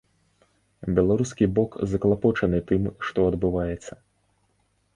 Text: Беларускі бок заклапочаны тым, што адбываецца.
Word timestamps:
Беларускі 0.99 1.47
бок 1.59 1.77
заклапочаны 1.93 2.63
тым, 2.73 2.89
што 3.09 3.19
адбываецца. 3.33 3.93